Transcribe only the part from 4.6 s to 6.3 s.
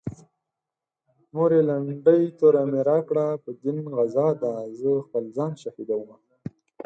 زه خپل ځان شهيدومه